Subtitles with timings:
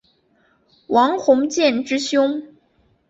[0.87, 2.41] 王鸿渐之兄。